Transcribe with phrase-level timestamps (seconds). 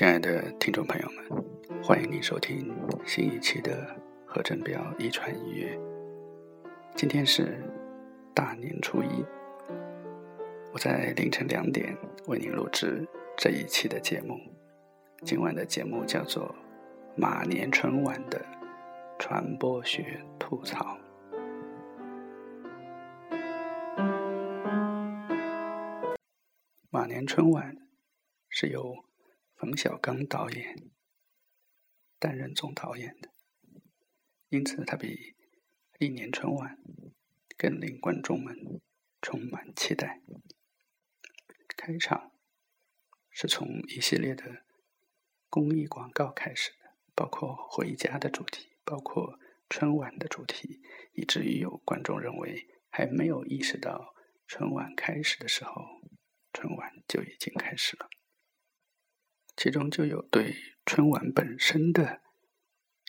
[0.00, 1.44] 亲爱的听众朋友们，
[1.84, 2.74] 欢迎您收听
[3.04, 3.94] 新一期的
[4.24, 5.78] 何振彪一传一乐。
[6.96, 7.62] 今天是
[8.34, 9.22] 大年初一，
[10.72, 11.94] 我在凌晨两点
[12.28, 14.40] 为您录制这一期的节目。
[15.22, 16.48] 今晚的节目叫做
[17.14, 18.42] 《马年春晚的
[19.18, 20.96] 传播学吐槽》。
[26.88, 27.76] 马年春晚
[28.48, 28.96] 是由
[29.60, 30.90] 冯小刚导演
[32.18, 33.28] 担任总导演的，
[34.48, 35.36] 因此他比
[35.98, 36.78] 历年春晚
[37.58, 38.56] 更令观众们
[39.20, 40.22] 充满期待。
[41.76, 42.32] 开场
[43.28, 44.64] 是从一系列的
[45.50, 50.80] 公益广告开始的，包括回家的主题，包括春晚的主题，
[51.12, 54.14] 以至于有观众认为还没有意识到
[54.46, 56.00] 春晚开始的时候，
[56.50, 58.08] 春晚就已经开始了。
[59.56, 60.54] 其中就有对
[60.86, 62.22] 春晚本身的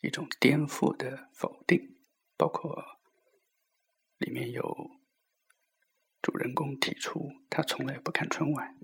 [0.02, 1.98] 一种颠覆的否定，
[2.36, 3.00] 包括
[4.18, 4.92] 里面有
[6.22, 8.78] 主人公提出他从来不看春晚，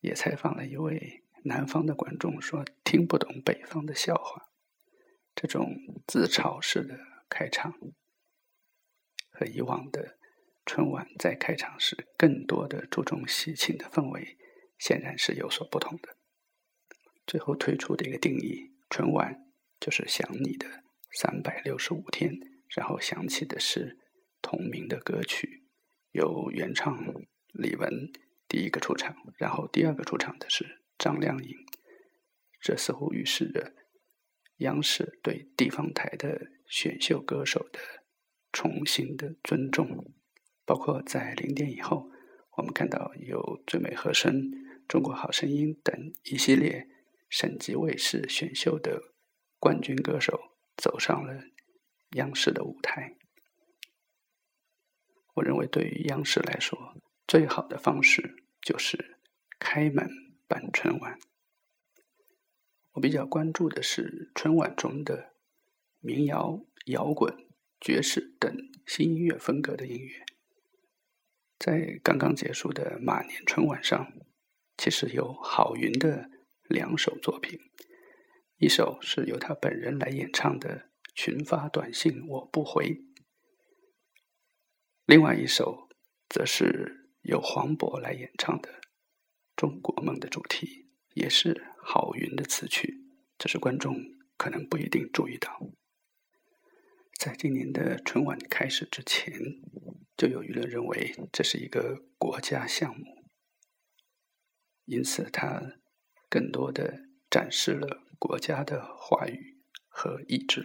[0.00, 4.48] 也采访了一位南方的观众说听不懂北方的笑话，
[5.34, 5.74] 这种
[6.06, 7.72] 自嘲式的开场
[9.30, 10.18] 和以往的
[10.66, 14.36] 春晚在开场时更多的注重喜庆的氛围，
[14.78, 16.16] 显然是有所不同的。
[17.26, 19.44] 最后推出的一个定义：春晚
[19.80, 20.66] 就是想你的
[21.12, 23.98] 三百六十五天，然后响起的是
[24.40, 25.64] 同名的歌曲，
[26.10, 26.96] 由原唱
[27.52, 28.10] 李玟
[28.48, 31.56] 第一个出场，然后第二个出场的是张靓颖。
[32.60, 33.72] 这似乎预示着
[34.58, 37.80] 央视对地方台的选秀歌手的
[38.52, 40.12] 重新的尊重，
[40.64, 42.10] 包括在零点以后，
[42.56, 44.34] 我们看到有《最美和声》
[44.86, 46.88] 《中国好声音》等一系列。
[47.32, 49.14] 省级卫视选秀的
[49.58, 50.38] 冠军歌手
[50.76, 51.44] 走上了
[52.10, 53.16] 央视的舞台。
[55.32, 56.94] 我认为，对于央视来说，
[57.26, 59.18] 最好的方式就是
[59.58, 60.10] 开门
[60.46, 61.18] 办春晚。
[62.92, 65.32] 我比较关注的是春晚中的
[66.00, 67.34] 民谣、摇滚、
[67.80, 68.54] 爵士等
[68.86, 70.26] 新音乐风格的音乐。
[71.58, 74.12] 在刚刚结束的马年春晚上，
[74.76, 76.30] 其实有郝云的。
[76.72, 77.60] 两首作品，
[78.56, 80.78] 一首是由他本人来演唱的
[81.14, 82.86] 《群发短信我不回》，
[85.04, 85.90] 另外一首
[86.30, 88.70] 则是由黄渤来演唱的
[89.54, 93.04] 《中国梦》的主题，也是郝云的词曲。
[93.36, 93.94] 这是观众
[94.38, 95.60] 可能不一定注意到，
[97.20, 99.34] 在今年的春晚开始之前，
[100.16, 103.04] 就有舆论认为这是一个国家项目，
[104.86, 105.81] 因此他。
[106.32, 110.64] 更多的展示了国家的话语和意志，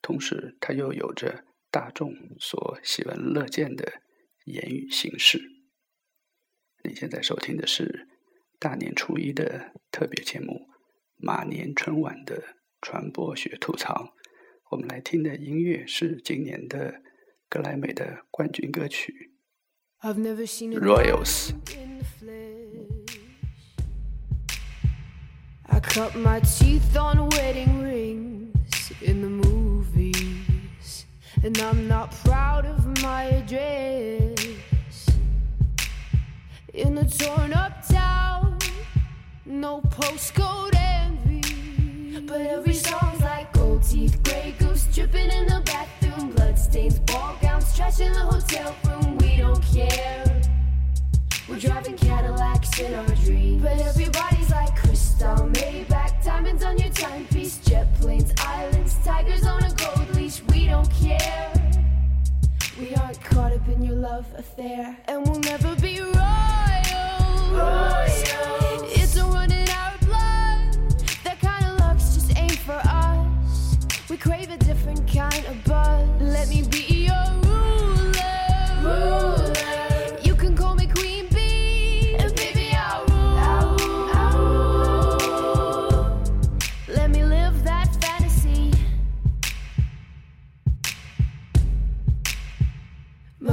[0.00, 4.00] 同时，它又有着大众所喜闻乐见的
[4.46, 5.42] 言语形式。
[6.82, 8.08] 你现在收听的是
[8.58, 10.54] 大年初一的特别节目
[11.18, 13.92] 《马年春晚的传播学吐槽》。
[14.70, 17.02] 我们来听的音乐是今年的
[17.50, 19.34] 格莱美的冠军歌曲
[20.80, 21.50] 《Royals》。
[25.88, 31.06] Cut my teeth on wedding rings in the movies,
[31.42, 35.08] and I'm not proud of my address.
[36.74, 38.58] In a torn up town,
[39.46, 46.32] no postcode envy, but every song's like gold teeth, gray goose dripping in the bathroom,
[46.32, 47.76] bloodstains, ball gowns,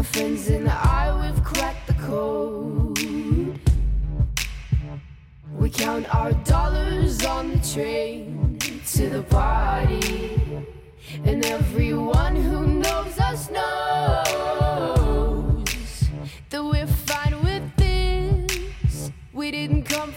[0.04, 3.00] friends and I, we've cracked the code.
[5.52, 10.42] We count our dollars on the train to the party.
[11.24, 14.04] And everyone who knows us knows
[16.50, 19.12] that we're fine with this.
[19.32, 20.12] We didn't come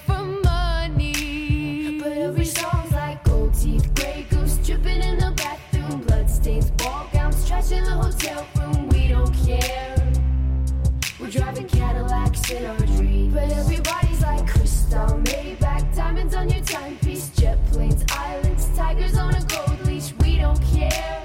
[12.50, 13.34] in our dreams.
[13.34, 19.42] But everybody's like crystal, Maybach, diamonds on your timepiece, jet planes, islands, tigers on a
[19.44, 20.12] gold leash.
[20.20, 21.22] We don't care.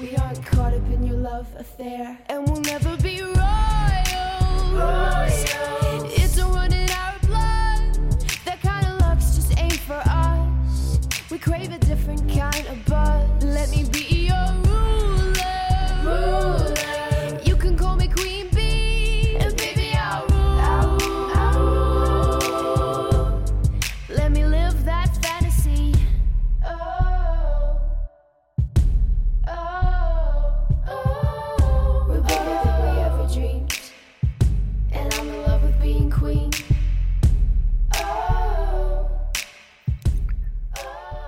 [0.00, 2.18] We aren't caught up in your love affair,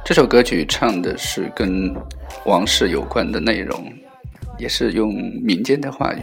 [0.08, 1.94] 这首歌曲唱的是跟
[2.46, 3.92] 王室有关的内容，
[4.56, 5.12] 也是用
[5.42, 6.22] 民间的话语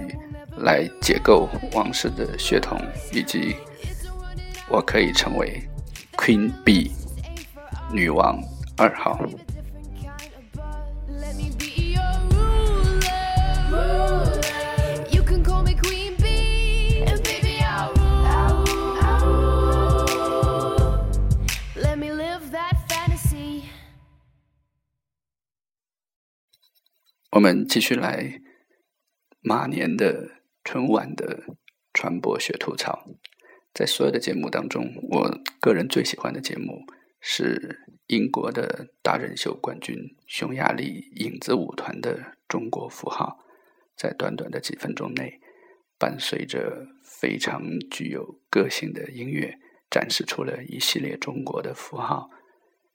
[0.58, 2.82] 来解构王室的血统，
[3.14, 3.56] 以及
[4.72, 5.62] 我可以成为
[6.18, 6.94] Queen B
[7.94, 8.42] 女王
[8.76, 9.20] 二号。
[27.32, 28.40] 我们继续来
[29.42, 31.44] 马年的春晚的
[31.94, 33.06] 传播学吐槽。
[33.74, 36.86] 在所有的节目当中，我个人最喜欢的节目
[37.20, 43.40] 是英国的达人秀冠军匈牙利影子舞团的中国符号，
[43.98, 45.42] 在短短的几分钟内，
[45.98, 47.62] 伴随着非常
[47.92, 52.30] 具有个性的音乐，展示出了一系列中国的符号、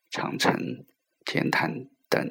[0.09, 0.87] 长城、
[1.27, 2.27] 天坛等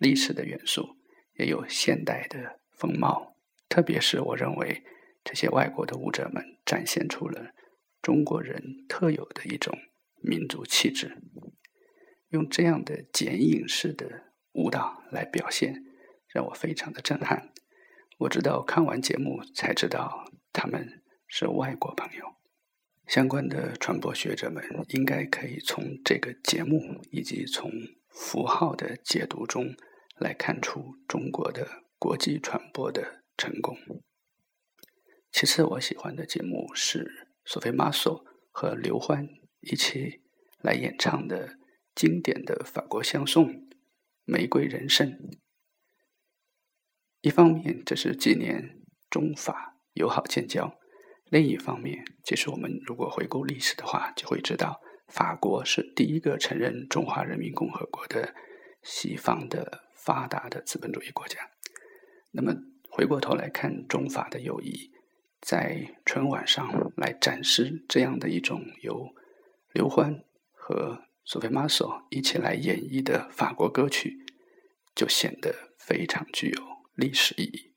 [0.00, 0.95] 历史的元素。
[1.38, 3.36] 也有现代的风貌，
[3.68, 4.82] 特别是我认为
[5.24, 7.52] 这些外国的舞者们展现出了
[8.00, 9.76] 中国人特有的一种
[10.22, 11.16] 民族气质，
[12.28, 15.84] 用这样的剪影式的舞蹈来表现，
[16.28, 17.52] 让我非常的震撼。
[18.18, 22.24] 我直到看完节目才知道他们是外国朋友。
[23.06, 27.70] 相关的传播学者们应该可以从这个节目以及从
[28.08, 29.74] 符号的解读中。
[30.18, 33.76] 来看出中国的国际传播的成功。
[35.30, 39.28] 其次，我喜欢的节目是索菲玛索和刘欢
[39.60, 40.22] 一起
[40.62, 41.58] 来演唱的
[41.94, 43.48] 经典的法国香颂
[44.24, 45.10] 《玫瑰人生》。
[47.20, 48.80] 一方面，这是纪念
[49.10, 50.78] 中法友好建交；
[51.26, 58.34] 另一方面，其实我们如果回顾历史的话，就会知道法国是第一个承认中华人民共和国的
[58.82, 59.85] 西方的。
[60.06, 61.50] 发达的资本主义国家，
[62.30, 62.54] 那么
[62.88, 64.92] 回过头来看中法的友谊，
[65.40, 69.12] 在春晚上来展示这样的一种由
[69.72, 70.22] 刘欢
[70.52, 74.24] 和索菲玛索一起来演绎的法国歌曲，
[74.94, 76.62] 就显得非常具有
[76.94, 77.74] 历史意义。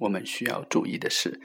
[0.00, 1.40] 我们需要注意的是，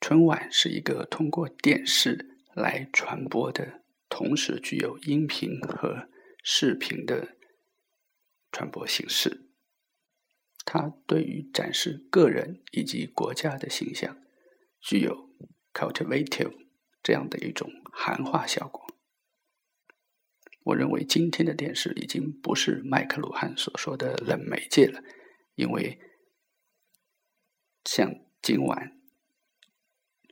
[0.00, 6.08] 春晚是一个通过电视来传播的，同时具有音频和
[6.44, 7.39] 视频的。
[8.52, 9.50] 传播形式，
[10.64, 14.18] 它对于展示个人以及国家的形象，
[14.80, 15.30] 具有
[15.72, 16.54] cultivative
[17.02, 18.86] 这样的一种含化效果。
[20.64, 25.02] 我认为今天的电视已经不是麦克鲁汉所说的冷媒介了，
[25.54, 25.98] 因为
[27.84, 29.00] 像今晚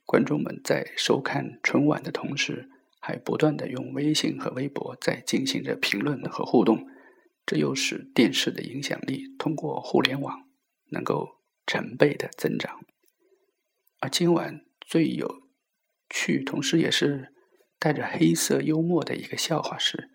[0.05, 2.71] 观众们在收看春晚的同时，
[3.01, 6.87] 还不断的用微信和微博在进行着评论和互动。
[7.49, 10.47] 这又使电视的影响力通过互联网
[10.91, 12.85] 能够成倍的增长。
[14.01, 15.49] 而今晚最有
[16.11, 17.33] 趣，同时也是
[17.79, 20.11] 带着黑色幽默的一个笑话是，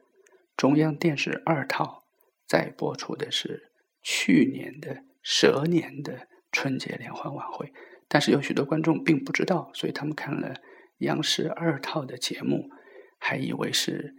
[0.56, 2.04] 中央电视二套
[2.46, 3.72] 在播出的是
[4.04, 7.74] 去年的蛇年的春节联欢晚会，
[8.08, 10.54] 但是有许多观众并不知道，所以他们看了
[11.00, 12.70] 央视二套的节目，
[13.18, 14.14] 还以为是。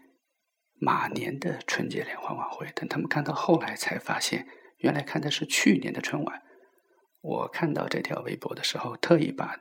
[0.85, 6.43] 马年的春节联欢晚会，等他们看到后来才发现，原来看的是去年的春晚。
[7.23, 9.57] 我看到这条微博的时候，特意把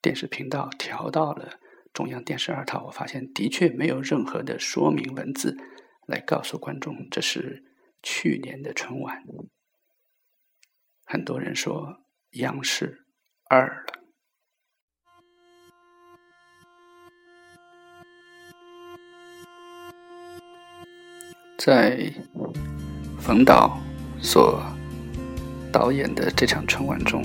[0.00, 1.58] 电视频道调到了
[1.92, 5.56] 中央电视二套，我发现的确没有任何的说明文字
[6.06, 7.64] 来告诉观众这是
[8.00, 9.24] 去年的春晚。
[11.04, 13.06] 很多人说央视
[13.50, 14.03] 二了。
[21.64, 22.12] 在
[23.18, 23.80] 冯导
[24.20, 24.62] 所
[25.72, 27.24] 导演的这场春晚中，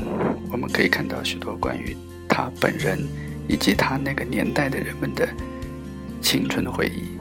[0.49, 1.93] 我们可以看到许多关于
[2.25, 3.05] 他本人
[3.49, 5.27] 以及他那个年代的人们的
[6.21, 7.19] 青春的回忆，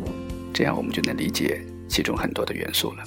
[0.54, 3.02] 这样我们就能理解其中很多的元素了。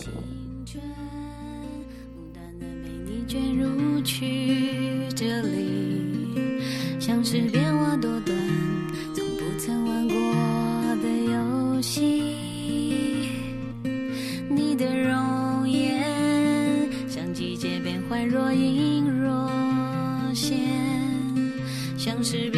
[18.12, 19.50] 节变换，若隐若
[20.36, 20.58] 现，
[21.98, 22.50] 像是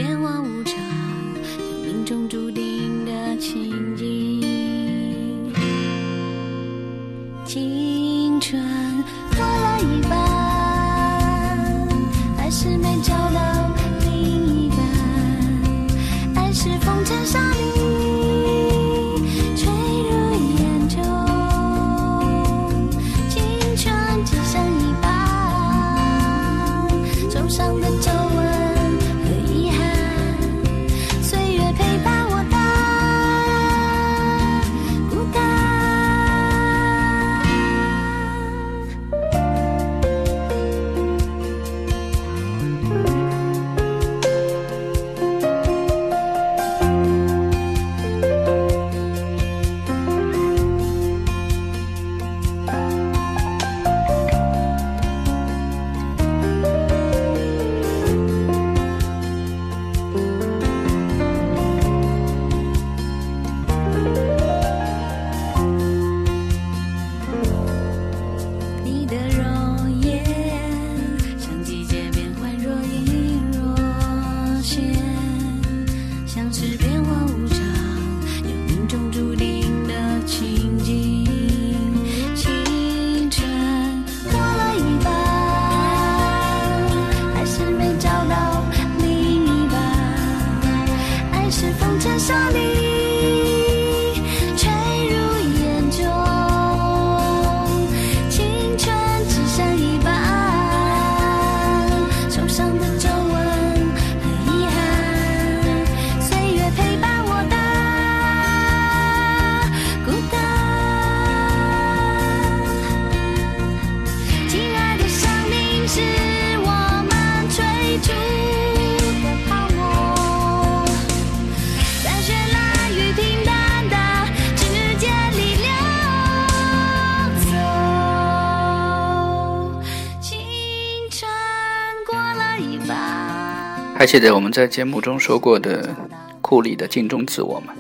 [133.96, 135.96] 还记得我们在节目中说过的
[136.42, 137.74] 库里的镜中自我吗？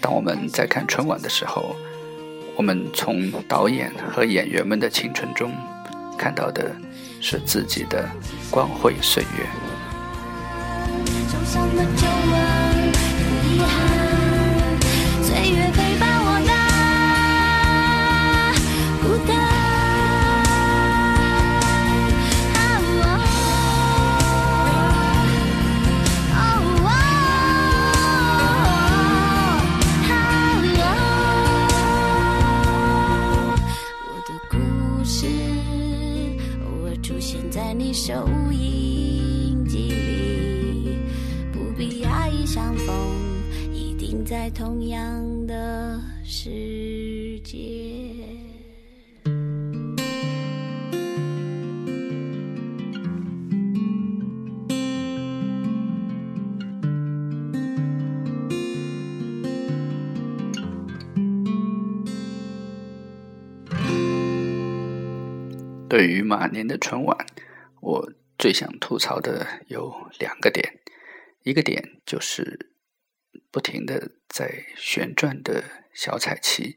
[0.00, 1.74] 当我们在看春晚的时候，
[2.54, 5.50] 我们从导演和演员们的青春中
[6.16, 6.70] 看到的
[7.20, 8.08] 是自己的
[8.50, 9.46] 光辉岁月。
[65.98, 67.26] 对于马年的春晚，
[67.80, 70.78] 我最想吐槽的有两个点，
[71.42, 72.70] 一个点就是。
[73.50, 76.76] 不停的在旋转的小彩旗，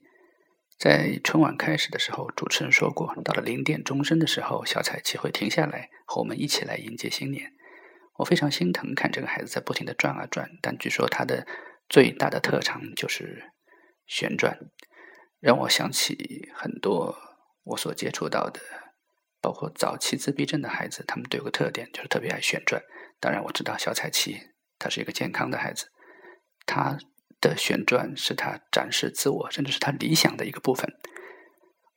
[0.79, 7.53] 在春晚开始的时候，主持人说过，到了零点钟声的时候，小彩旗会停下来，和我们一起来迎接新年。
[8.17, 11.45] 我非常心疼看这个孩子在不停的转啊转，但据说他的
[11.87, 13.51] 最大的特长就是
[14.07, 14.57] 旋转，
[15.39, 17.15] 让我想起很多
[17.63, 18.59] 我所接触到的，
[19.41, 22.81] 包括早期自闭症的孩子，他们都有个特点，就是特别爱旋转。
[23.19, 24.39] 当然，我知道小彩旗
[24.77, 25.88] 他是一个健康的孩子。
[26.65, 26.98] 他
[27.41, 30.93] 的旋转是他展示自我，甚至是他理想的一个部分。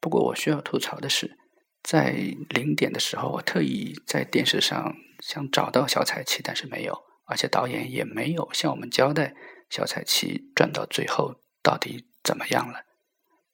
[0.01, 1.37] 不过，我需要吐槽的是，
[1.83, 2.13] 在
[2.49, 9.35] 零点的时候，我特意在电视上想找到小彩旗，但是没有，而且导演也没有向我们交代
[9.69, 12.85] 小彩旗转到最后到底怎么样了。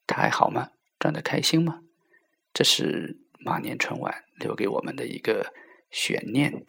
[0.06, 0.70] 他还好吗？
[0.98, 1.80] 转的开心吗？
[2.52, 5.52] 这是马年春晚留给我们的一个
[5.90, 6.64] 悬念，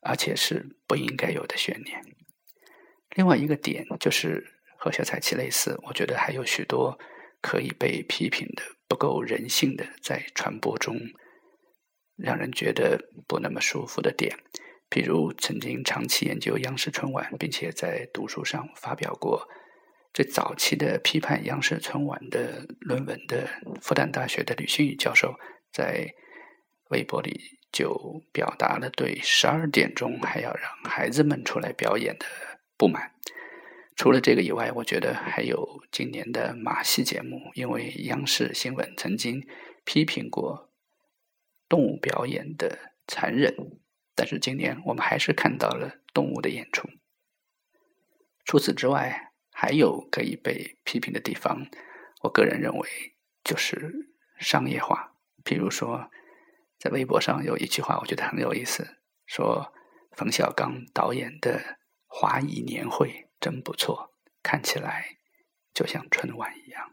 [0.00, 2.02] 而且是不应该有的悬念。
[3.16, 4.44] 另外一个点就是
[4.78, 6.98] 和小彩旗类似，我觉得还有许多
[7.40, 10.96] 可以被批评的不够人性的，在传播中
[12.16, 14.38] 让人觉得不那么舒服的点。
[14.90, 19.46] 比如曾经长期研究央视春晚，并且在读书上发表过
[20.14, 23.48] 最早期的批判央视春晚的论文的
[23.82, 25.34] 复旦大学的吕新宇教授，
[25.72, 26.14] 在
[26.90, 32.26] 微博里就表达了对十二点钟还要让孩子们出来表演的
[32.76, 33.14] 不满。
[33.96, 39.46] 除了这个以外，我觉得还有今年的马戏节目，因为央视新闻曾经
[39.84, 40.72] 批评过
[41.68, 43.54] 动物表演的残忍。
[44.14, 46.88] 但是今年我们还是看到了动物的演出。
[48.44, 51.66] 除此之外，还有可以被批评的地方，
[52.22, 52.88] 我个人认为
[53.44, 55.07] 就是商业化。
[55.48, 56.10] 比如说，
[56.78, 59.72] 在微博上有一句话，我觉得很有意思，说
[60.12, 61.58] 冯小刚导演的
[62.06, 63.08] 《华谊年会》
[63.40, 64.12] 真不错，
[64.42, 65.16] 看起来
[65.72, 66.90] 就像春晚一样。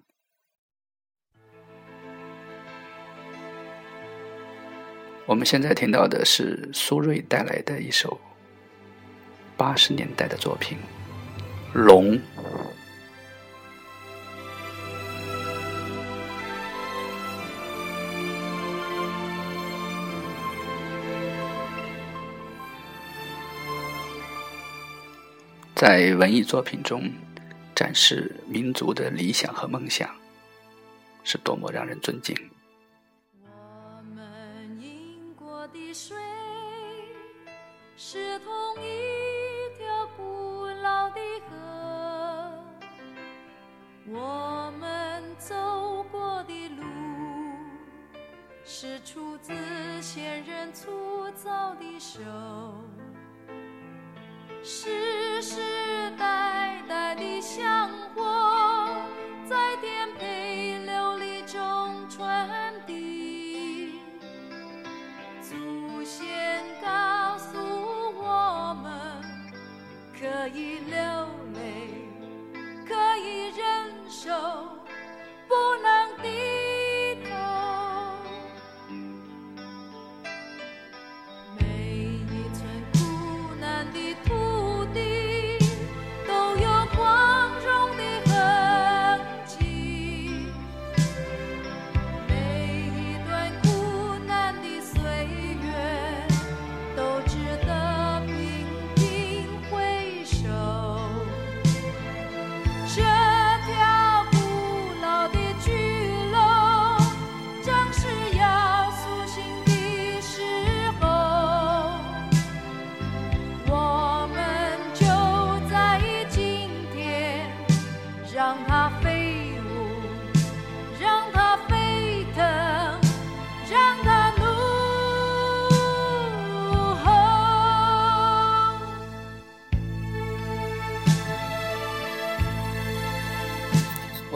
[5.25, 8.21] 我们现在听到的是苏芮带来的一首
[9.57, 10.77] 八十年代的作品
[11.77, 12.13] 《龙》。
[25.75, 27.11] 在文艺作品中
[27.75, 30.09] 展示民族的理想和梦想，
[31.25, 32.33] 是多么让人尊敬。
[33.43, 36.15] 我们饮过的水
[37.97, 42.53] 是同一条古老的河，
[44.07, 46.83] 我们走过的路
[48.63, 49.53] 是出自
[50.01, 52.21] 先人粗糙的手，
[54.65, 54.89] 世
[55.43, 55.84] 世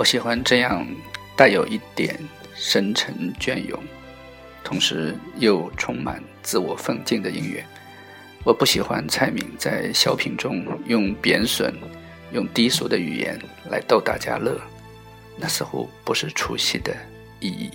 [0.09, 0.87] 喜欢这样
[1.37, 2.17] 带有一点
[2.55, 3.79] 深沉隽永，
[4.63, 7.63] 同时又充满自我奋进的音乐。
[8.43, 11.71] 我不喜欢蔡明在小品中用贬损、
[12.31, 14.59] 用低俗的语言来逗大家乐，
[15.37, 16.91] 那似乎不是出戏的
[17.39, 17.69] 意义。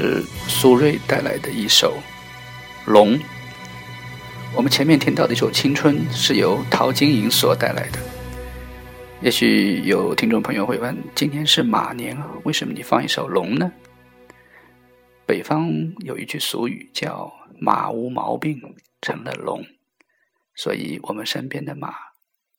[0.00, 1.98] 是苏芮带来的一首
[2.90, 3.18] 《龙》。
[4.54, 7.98] 我们前面听到的一首《青春》是由陶晶莹所带来的。
[9.20, 13.72] 也许有听众朋友会问：今天是马年啊，为什么你放一首龙呢？
[15.26, 15.68] 北方
[16.04, 19.66] 有一句俗语叫“马无毛病成了龙”，
[20.54, 21.92] 所以我们身边的马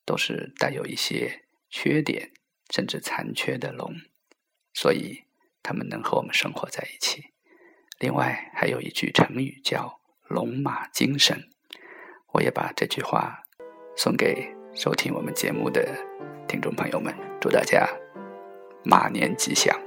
[0.04, 2.32] 都是带有一些缺点
[2.68, 3.94] 甚至残缺的龙，
[4.74, 5.22] 所以
[5.62, 7.24] 他们能和我们生活在一起。
[8.00, 11.38] 另外还有一句成语叫“龙马精神”，
[12.32, 13.40] 我也把这句话
[13.94, 15.86] 送给收听我们节目的
[16.48, 17.86] 听众朋友们，祝大家
[18.82, 19.78] 马年吉祥。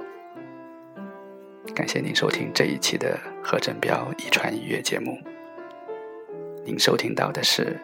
[1.74, 5.18] 感谢您收听这一期的何振彪遗传音乐节目。
[6.64, 7.76] 您收听到的是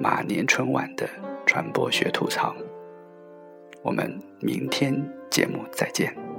[0.00, 1.08] 马年春晚的
[1.46, 2.52] 传播学吐槽。
[3.84, 4.92] 我们明天
[5.30, 6.31] 节目再见。